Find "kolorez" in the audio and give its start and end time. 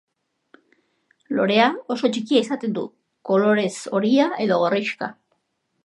3.31-3.71